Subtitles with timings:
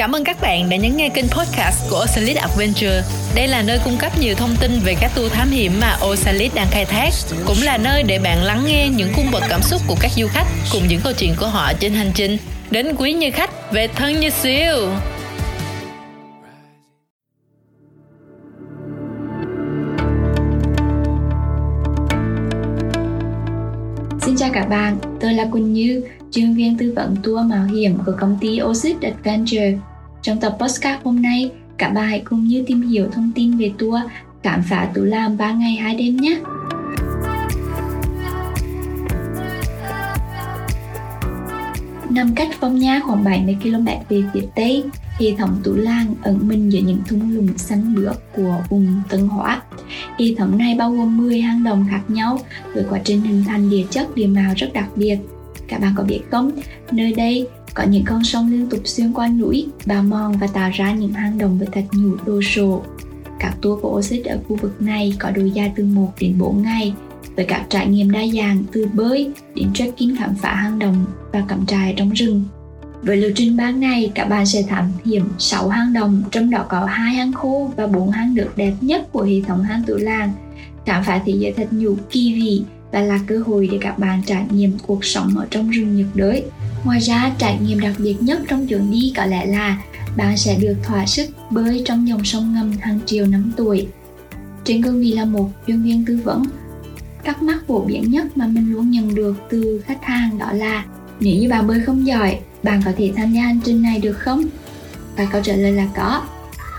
[0.00, 3.02] Cảm ơn các bạn đã nhấn nghe kênh podcast của Osalit Adventure.
[3.34, 6.54] Đây là nơi cung cấp nhiều thông tin về các tour thám hiểm mà Osalit
[6.54, 7.10] đang khai thác,
[7.46, 10.26] cũng là nơi để bạn lắng nghe những cung bậc cảm xúc của các du
[10.26, 12.36] khách cùng những câu chuyện của họ trên hành trình
[12.70, 14.88] đến quý như khách về thân như siêu.
[24.20, 27.98] Xin chào các bạn, tôi là Quỳnh Như, chuyên viên tư vấn tour mạo hiểm
[28.06, 29.78] của công ty Oasis Adventure.
[30.30, 33.72] Trong tập podcast hôm nay, cả ba hãy cùng Như tìm hiểu thông tin về
[33.78, 34.00] tour
[34.42, 36.40] khám phá tủ Lam 3 ngày 2 đêm nhé.
[42.10, 44.84] Nằm cách Phong Nha khoảng 70 km về phía Tây,
[45.18, 49.20] hệ thống tủ Lang ẩn mình giữa những thung lũng xanh biếc của vùng Tân
[49.20, 49.62] Hóa.
[50.18, 52.38] Hệ thống này bao gồm 10 hang động khác nhau
[52.74, 55.18] với quá trình hình thành địa chất địa màu rất đặc biệt.
[55.68, 56.50] Các bạn có biết không,
[56.92, 60.70] nơi đây có những con sông liên tục xuyên qua núi, bào mòn và tạo
[60.74, 62.82] ra những hang động với thạch nhũ đồ sộ.
[63.38, 66.62] Các tour của Oasis ở khu vực này có độ dài từ 1 đến 4
[66.62, 66.94] ngày,
[67.36, 71.44] với các trải nghiệm đa dạng từ bơi đến trekking khám phá hang động và
[71.48, 72.44] cắm trại trong rừng.
[73.02, 76.66] Với lộ trình 3 ngày, các bạn sẽ thám hiểm 6 hang động, trong đó
[76.68, 79.98] có hai hang khô và 4 hang nước đẹp nhất của hệ thống hang Tự
[79.98, 80.32] làng.
[80.86, 82.62] Khám phá thế giới thạch nhũ kỳ vị
[82.92, 86.06] và là cơ hội để các bạn trải nghiệm cuộc sống ở trong rừng nhiệt
[86.14, 86.44] đới.
[86.84, 89.78] Ngoài ra, trải nghiệm đặc biệt nhất trong chuyến đi có lẽ là
[90.16, 93.86] bạn sẽ được thỏa sức bơi trong dòng sông ngầm hàng triệu năm tuổi.
[94.64, 96.44] Trên cương vị là một chuyên viên tư vấn,
[97.24, 100.84] thắc mắc phổ biến nhất mà mình luôn nhận được từ khách hàng đó là
[101.20, 104.18] nếu như bạn bơi không giỏi, bạn có thể tham gia hành trình này được
[104.18, 104.44] không?
[105.16, 106.22] Và câu trả lời là có.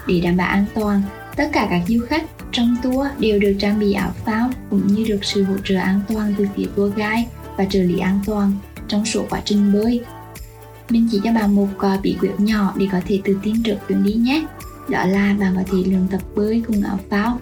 [0.08, 1.02] Để đảm bảo an toàn,
[1.36, 5.06] tất cả các du khách trong tour đều được trang bị áo phao cũng như
[5.08, 7.26] được sự hỗ trợ an toàn từ phía tour guide
[7.58, 8.52] và trợ lý an toàn
[8.92, 10.02] trong suốt quá trình bơi.
[10.90, 13.76] Mình chỉ cho bạn một uh, bí quyết nhỏ để có thể tự tin trước
[13.88, 14.46] chuyến đi nhé.
[14.90, 17.40] Đó là bạn có thể luyện tập bơi cùng áo phao,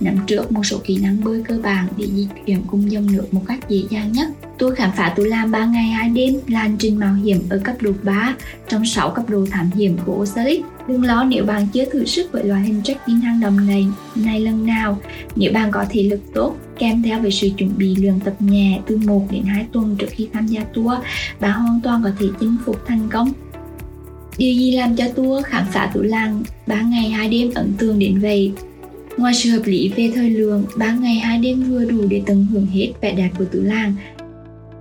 [0.00, 3.34] nắm trước một số kỹ năng bơi cơ bản để di chuyển cùng dòng nước
[3.34, 4.28] một cách dễ dàng nhất.
[4.58, 7.60] Tôi khám phá tôi làm 3 ngày 2 đêm là hành trình mạo hiểm ở
[7.64, 8.34] cấp độ 3
[8.68, 10.64] trong 6 cấp độ thám hiểm của Osalit.
[10.88, 14.40] Đừng lo nếu bạn chưa thử sức với loại hình trekking hang động này này
[14.40, 14.98] lần nào.
[15.36, 18.80] Nếu bạn có thể lực tốt, kèm theo với sự chuẩn bị luyện tập nhẹ
[18.86, 20.94] từ 1 đến 2 tuần trước khi tham gia tour,
[21.40, 23.32] bạn hoàn toàn có thể chinh phục thành công.
[24.38, 27.98] Điều gì làm cho tour khám phá tủ Làng 3 ngày 2 đêm ấn tượng
[27.98, 28.52] đến vậy?
[29.16, 32.46] Ngoài sự hợp lý về thời lượng, 3 ngày 2 đêm vừa đủ để tận
[32.52, 33.94] hưởng hết vẻ đẹp của tủ Làng.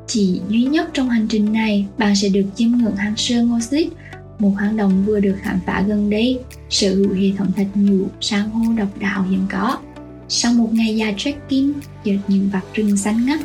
[0.07, 3.59] Chỉ duy nhất trong hành trình này, bạn sẽ được chiêm ngưỡng hang sơn Ngô
[3.59, 3.93] Xích,
[4.41, 8.07] một hang động vừa được khám phá gần đây, sở hữu hệ thống thạch nhũ,
[8.21, 9.77] san hô độc đạo hiện có.
[10.29, 11.71] Sau một ngày dài trekking
[12.03, 13.39] giữa những vạt rừng xanh ngắt,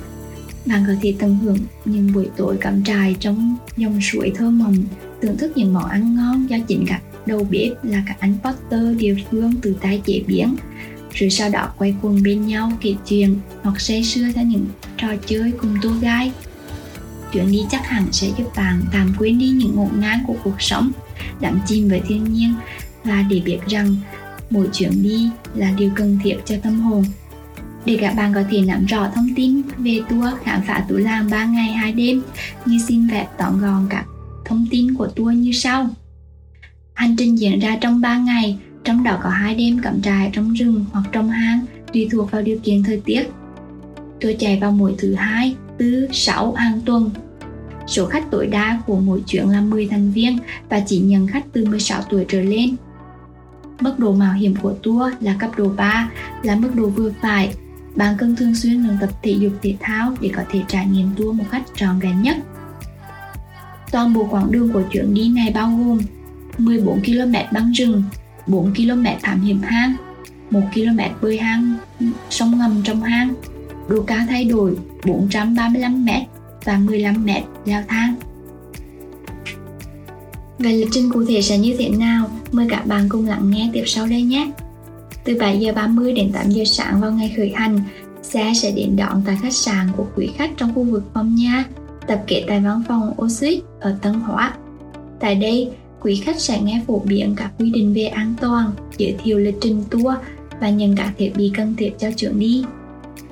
[0.66, 4.76] bạn có thể tận hưởng những buổi tối cắm trại trong dòng suối thơ mộng,
[5.22, 8.96] thưởng thức những món ăn ngon do chính các đầu bếp là các anh Potter
[8.98, 10.56] địa phương từ tay chế biến.
[11.12, 15.08] Rồi sau đó quay quần bên nhau kể chuyện hoặc say sưa theo những trò
[15.26, 16.30] chơi cùng tour guide
[17.32, 20.62] chuyến đi chắc hẳn sẽ giúp bạn tạm quên đi những ngổn ngang của cuộc
[20.62, 20.92] sống
[21.40, 22.54] đắm chìm với thiên nhiên
[23.04, 23.96] và để biết rằng
[24.50, 27.04] mỗi chuyến đi là điều cần thiết cho tâm hồn
[27.86, 31.30] để các bạn có thể nắm rõ thông tin về tour khám phá Tú Làng
[31.30, 32.22] 3 ngày 2 đêm
[32.64, 34.04] như xin phép tóm gọn các
[34.44, 35.88] thông tin của tour như sau.
[36.94, 40.52] Hành trình diễn ra trong 3 ngày, trong đó có hai đêm cắm trại trong
[40.52, 41.60] rừng hoặc trong hang
[41.92, 43.22] tùy thuộc vào điều kiện thời tiết.
[44.20, 47.10] Tour chạy vào mỗi thứ hai, tư, sáu hàng tuần.
[47.86, 50.38] Số khách tối đa của mỗi chuyến là 10 thành viên
[50.68, 52.76] và chỉ nhận khách từ 16 tuổi trở lên.
[53.80, 56.10] Mức độ mạo hiểm của tour là cấp độ 3,
[56.42, 57.54] là mức độ vừa phải.
[57.96, 61.10] Bạn cần thường xuyên luyện tập thể dục thể thao để có thể trải nghiệm
[61.16, 62.36] tour một cách trọn vẹn nhất.
[63.92, 65.98] Toàn bộ quãng đường của chuyến đi này bao gồm
[66.58, 68.02] 14 km băng rừng,
[68.46, 69.94] 4 km thảm hiểm hang,
[70.50, 71.74] 1 km bơi hang,
[72.30, 73.34] sông ngầm trong hang,
[73.88, 76.24] độ cao thay đổi 435m
[76.64, 78.14] và 15m leo thang.
[80.58, 82.30] Về lịch trình cụ thể sẽ như thế nào?
[82.52, 84.50] Mời các bạn cùng lắng nghe tiếp sau đây nhé.
[85.24, 87.80] Từ 7 giờ 30 đến 8 giờ sáng vào ngày khởi hành,
[88.22, 91.64] xe sẽ đến đón tại khách sạn của quý khách trong khu vực Phong Nha,
[92.06, 94.54] tập kết tại văn phòng Oasis ở Tân Hóa.
[95.20, 99.16] Tại đây, quý khách sẽ nghe phổ biến các quy định về an toàn, giới
[99.24, 100.14] thiệu lịch trình tour
[100.60, 102.64] và nhận các thiết bị cần thiết cho chuyến đi.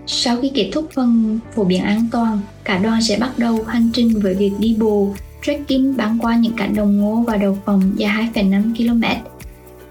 [0.06, 3.90] Sau khi kết thúc phần phổ biến an toàn, cả đoàn sẽ bắt đầu hành
[3.92, 7.92] trình với việc đi bộ, trekking băng qua những cánh đồng ngô và đầu phòng
[7.96, 9.04] dài 2,5 km.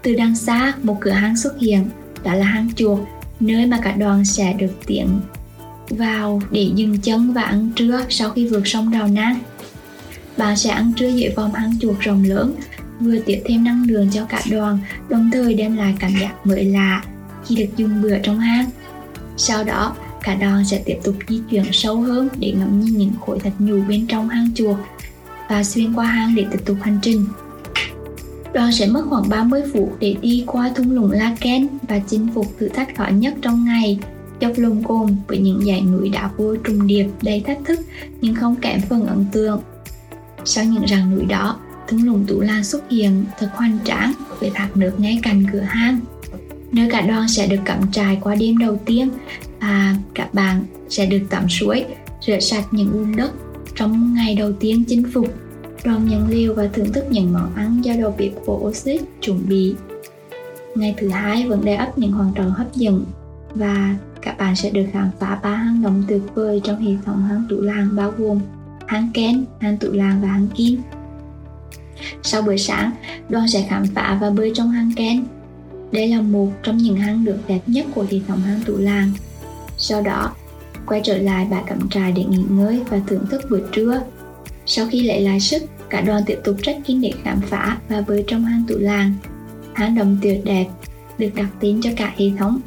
[0.02, 1.88] Từ đằng xa, một cửa hàng xuất hiện,
[2.24, 2.98] đó là hang chuột,
[3.40, 5.08] nơi mà cả đoàn sẽ được tiện
[5.88, 9.38] vào để dừng chân và ăn trưa sau khi vượt sông Đào Nang.
[10.36, 12.54] Bạn sẽ ăn trưa dưới vòng hang chuột rộng lớn
[13.00, 14.78] vừa tiếp thêm năng lượng cho cả đoàn,
[15.08, 17.02] đồng thời đem lại cảm giác mới lạ
[17.46, 18.70] khi được dùng bữa trong hang.
[19.36, 23.12] Sau đó, cả đoàn sẽ tiếp tục di chuyển sâu hơn để ngắm nhìn những
[23.26, 24.76] khối thạch nhũ bên trong hang chuột
[25.48, 27.26] và xuyên qua hang để tiếp tục hành trình.
[28.52, 32.28] Đoàn sẽ mất khoảng 30 phút để đi qua thung lũng La Ken và chinh
[32.34, 33.98] phục thử thách khó nhất trong ngày,
[34.40, 37.80] dốc lùng cồn với những dãy núi đá vôi trùng điệp đầy thách thức
[38.20, 39.60] nhưng không kém phần ấn tượng.
[40.44, 44.50] Sau những rặng núi đó, thung lũng Tú Lan xuất hiện thật hoành tráng với
[44.54, 46.00] thác nước ngay cạnh cửa hang
[46.74, 49.08] nơi cả đoàn sẽ được cắm trại qua đêm đầu tiên
[49.64, 51.84] và các bạn sẽ được tắm suối
[52.26, 53.32] rửa sạch những bùn đất
[53.74, 55.34] trong ngày đầu tiên chinh phục
[55.84, 59.48] đoàn nhận liều và thưởng thức những món ăn do đầu bếp của Oxid chuẩn
[59.48, 59.74] bị
[60.74, 63.04] ngày thứ hai vẫn đầy ấp những hoàn toàn hấp dẫn
[63.54, 67.22] và các bạn sẽ được khám phá ba hang động tuyệt vời trong hệ thống
[67.22, 68.40] hang tủ làng bao gồm
[68.86, 70.80] hang Ken, hang tủ làng và hang Kim.
[72.22, 72.90] Sau bữa sáng,
[73.28, 75.24] đoàn sẽ khám phá và bơi trong hang Ken.
[75.92, 79.10] Đây là một trong những hang được đẹp nhất của hệ thống hang tủ làng.
[79.86, 80.34] Sau đó,
[80.86, 84.02] quay trở lại bãi cắm trại để nghỉ ngơi và thưởng thức bữa trưa.
[84.66, 88.24] Sau khi lấy lại sức, cả đoàn tiếp tục trekking để khám phá và bơi
[88.26, 89.12] trong hang tủ làng.
[89.74, 90.66] Hang động tuyệt đẹp
[91.18, 92.60] được đặt tên cho cả hệ thống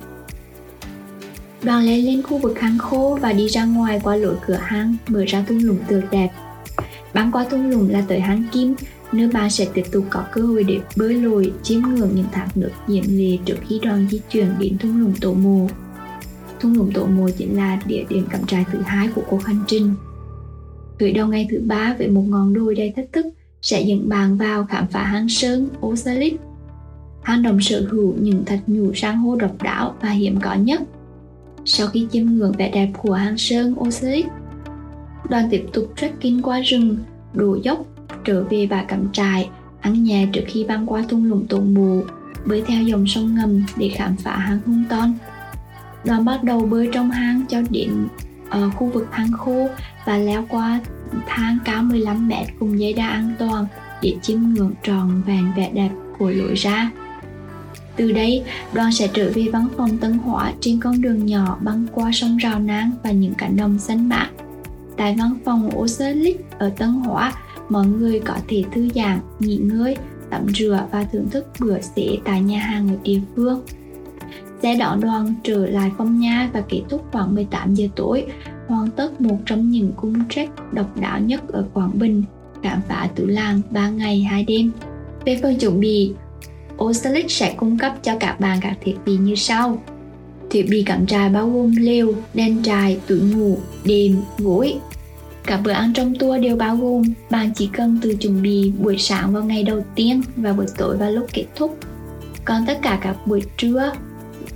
[1.64, 4.96] Đoàn leo lên khu vực hang khô và đi ra ngoài qua lối cửa hang
[5.08, 6.30] mở ra thung lũng tuyệt đẹp.
[7.14, 8.76] Băng qua thung lũng là tới hang kim,
[9.12, 12.48] nơi bạn sẽ tiếp tục có cơ hội để bơi lội, chiêm ngưỡng những thác
[12.56, 15.68] nước diễm lệ trước khi đoàn di chuyển đến thung lũng tổ mùa.
[16.60, 19.64] Thung lũng tổ Mồi chính là địa điểm cắm trại thứ hai của cuộc hành
[19.68, 19.94] trình.
[21.00, 23.26] Khởi đầu ngày thứ ba với một ngọn đồi đầy thách thức
[23.62, 26.34] sẽ dẫn bạn vào khám phá hang sơn Osalit.
[27.22, 30.82] Hang động sở hữu những thạch nhũ san hô độc đáo và hiếm có nhất
[31.70, 34.26] sau khi chiêm ngưỡng vẻ đẹp của hang sơn Osalit,
[35.30, 36.98] đoàn tiếp tục trekking qua rừng,
[37.34, 37.86] đổ dốc,
[38.26, 39.50] trở về bãi cắm trại,
[39.82, 42.04] ăn nhẹ trước khi băng qua thung lũng tổ mù,
[42.46, 45.14] bơi theo dòng sông ngầm để khám phá hang hung ton.
[46.06, 48.08] Đoàn bắt đầu bơi trong hang cho đến
[48.50, 49.70] ở khu vực hang khô
[50.06, 50.80] và leo qua
[51.28, 53.66] thang cao 15 mét cùng dây đa an toàn
[54.02, 56.92] để chiêm ngưỡng tròn vẹn vẻ đẹp của lối ra.
[57.96, 61.86] Từ đây, đoàn sẽ trở về văn phòng Tân Hóa trên con đường nhỏ băng
[61.92, 64.30] qua sông Rào Nang và những cánh đồng xanh mát.
[64.98, 67.34] Tại văn phòng Oceanic ở Tân Hóa,
[67.70, 69.98] mọi người có thể thư giãn, nghỉ ngơi,
[70.30, 73.62] tắm rửa và thưởng thức bữa xế tại nhà hàng ở địa phương.
[74.68, 78.26] Xe đón đoàn trở lại phong nha và kết thúc khoảng 18 giờ tối,
[78.68, 82.24] hoàn tất một trong những cung trek độc đáo nhất ở Quảng Bình,
[82.64, 84.72] khám phá tứ làng 3 ngày 2 đêm.
[85.26, 86.14] Về phần chuẩn bị,
[86.78, 89.84] Oceanic sẽ cung cấp cho các bạn các thiết bị như sau.
[90.50, 94.76] Thiết bị cắm trại bao gồm lều, đèn trại, túi ngủ, đệm, gối.
[95.46, 98.98] Các bữa ăn trong tour đều bao gồm bạn chỉ cần từ chuẩn bị buổi
[98.98, 101.78] sáng vào ngày đầu tiên và buổi tối vào lúc kết thúc.
[102.46, 103.92] Còn tất cả các buổi trưa,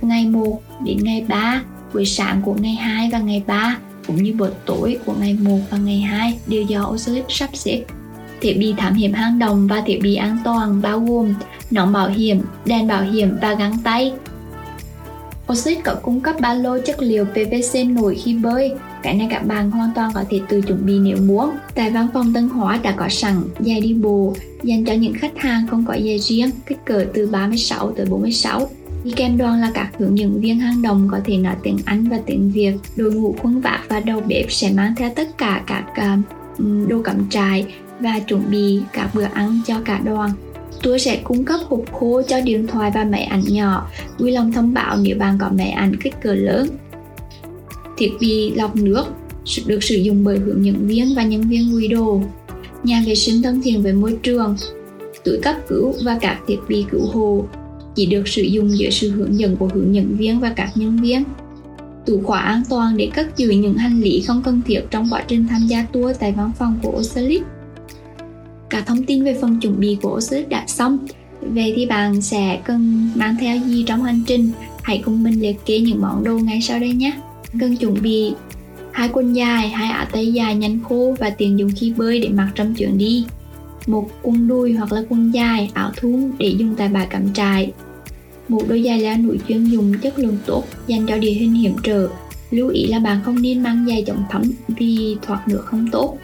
[0.02, 1.62] ngày 1 đến ngày 3,
[1.94, 5.58] buổi sáng của ngày 2 và ngày 3 cũng như buổi tối của ngày 1
[5.70, 7.84] và ngày 2 đều do Oceanic sắp xếp
[8.42, 11.34] thiết bị thám hiểm hang động và thiết bị an toàn bao gồm
[11.70, 14.12] nón bảo hiểm, đèn bảo hiểm và găng tay.
[15.52, 18.72] Oxid có cung cấp ba lô chất liệu PVC nổi khi bơi.
[19.02, 21.50] Cái này các bạn hoàn toàn có thể tự chuẩn bị nếu muốn.
[21.74, 25.38] Tại văn phòng Tân Hóa đã có sẵn giày đi bộ dành cho những khách
[25.38, 28.68] hàng không có giày riêng, kích cỡ từ 36 tới 46.
[29.04, 32.08] Đi kèm đoàn là các hướng dẫn viên hang động có thể nói tiếng Anh
[32.08, 32.72] và tiếng Việt.
[32.96, 37.02] Đội ngũ khuôn vác và đầu bếp sẽ mang theo tất cả các uh, đồ
[37.02, 37.66] cắm trại
[38.00, 40.30] và chuẩn bị các bữa ăn cho cả đoàn.
[40.82, 44.52] Tôi sẽ cung cấp hộp khô cho điện thoại và máy ảnh nhỏ, vui lòng
[44.52, 46.68] thông báo nếu bạn có máy ảnh kích cỡ lớn.
[47.96, 49.04] Thiết bị lọc nước
[49.66, 52.22] được sử dụng bởi hướng dẫn viên và nhân viên quy đồ.
[52.84, 54.56] Nhà vệ sinh thân thiện với môi trường,
[55.24, 57.44] túi cấp cứu và các thiết bị cứu hộ
[57.94, 60.96] chỉ được sử dụng dưới sự hướng dẫn của hướng dẫn viên và các nhân
[60.96, 61.24] viên.
[62.06, 65.24] Tủ khóa an toàn để cất giữ những hành lý không cần thiết trong quá
[65.28, 67.42] trình tham gia tour tại văn phòng của Ocelit.
[68.70, 70.98] cả thông tin về phần chuẩn bị của Osiris đã xong.
[71.40, 74.50] Về thì bạn sẽ cần mang theo gì trong hành trình?
[74.82, 77.12] Hãy cùng mình liệt kê những món đồ ngay sau đây nhé.
[77.60, 78.32] Cần chuẩn bị
[78.92, 82.28] hai quần dài, hai áo tay dài nhanh khô và tiền dùng khi bơi để
[82.28, 83.24] mặc trong chuyến đi.
[83.86, 87.72] Một quần đuôi hoặc là quần dài, ảo thun để dùng tại bãi cắm trại.
[88.48, 91.72] Một đôi giày là núi chuyên dùng chất lượng tốt dành cho địa hình hiểm
[91.82, 92.08] trở.
[92.50, 96.18] Lưu ý là bạn không nên mang giày chống thấm vì thoát nước không tốt.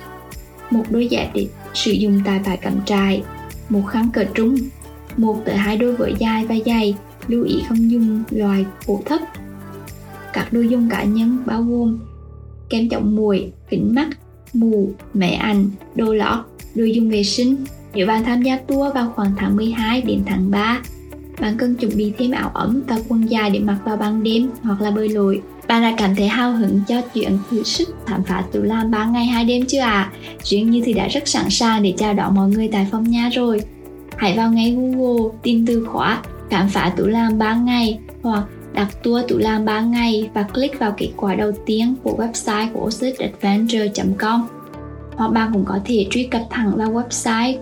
[0.70, 3.22] Một đôi giày để sử dụng tại bãi cắm trại,
[3.68, 4.56] một khăn cờ trung,
[5.16, 6.94] một tới hai đôi vỡ dài và dày,
[7.28, 9.20] lưu ý không dùng loại cổ thấp.
[10.32, 11.98] Các đồ dùng cá nhân bao gồm
[12.68, 14.08] kem chống muỗi, kính mắt,
[14.52, 16.38] mù, mẹ ảnh, đồ lót,
[16.78, 17.56] đồ dùng vệ sinh,
[17.94, 20.80] Nếu bạn tham gia tour vào khoảng tháng 12 đến tháng 3,
[21.40, 24.50] bạn cần chuẩn bị thêm áo ấm và quần dài để mặc vào ban đêm
[24.62, 25.42] hoặc là bơi lội.
[25.68, 29.04] Bạn đã cảm thấy hào hứng cho chuyện thử sức khám phá Tú làm 3
[29.04, 29.90] ngày 2 đêm chưa ạ?
[29.90, 30.12] À?
[30.44, 33.30] Duyên như thì đã rất sẵn sàng để chào đón mọi người tại phòng nha
[33.32, 33.60] rồi.
[34.16, 39.02] Hãy vào ngay Google tìm từ khóa khám phá tủ làm 3 ngày hoặc đặt
[39.02, 42.80] tour tủ làm 3 ngày và click vào kết quả đầu tiên của website của
[42.86, 44.57] ocelitadventure.com
[45.18, 47.58] hoặc bạn cũng có thể truy cập thẳng vào website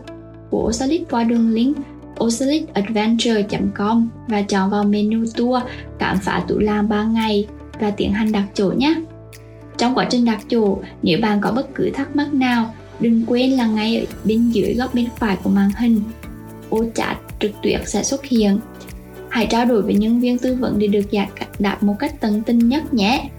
[0.51, 1.77] của Osalit qua đường link
[2.21, 5.63] osalitadventure.com và chọn vào menu tour
[5.99, 7.47] khám phá tủ làm 3 ngày
[7.81, 8.95] và tiến hành đặt chỗ nhé.
[9.79, 13.51] Trong quá trình đặt chỗ, nếu bạn có bất cứ thắc mắc nào, đừng quên
[13.51, 16.01] là ngay ở bên dưới góc bên phải của màn hình,
[16.71, 18.59] ô chat trực tuyến sẽ xuất hiện.
[19.29, 22.43] Hãy trao đổi với nhân viên tư vấn để được giải đáp một cách tận
[22.47, 23.31] tình nhất nhé.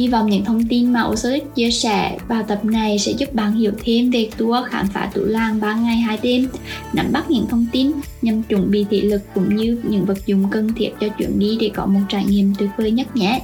[0.00, 3.52] Hy vọng những thông tin mà Ocelit chia sẻ vào tập này sẽ giúp bạn
[3.52, 6.48] hiểu thêm về tour khám phá tủ làng 3 ngày 2 đêm,
[6.92, 7.90] nắm bắt những thông tin
[8.22, 11.58] nhằm chuẩn bị thị lực cũng như những vật dụng cần thiết cho chuyến đi
[11.60, 13.42] để có một trải nghiệm tuyệt vời nhất nhé.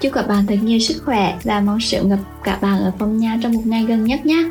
[0.00, 3.18] Chúc các bạn thật nhiều sức khỏe và mong sớm gặp các bạn ở phòng
[3.18, 4.50] nhà trong một ngày gần nhất nhé.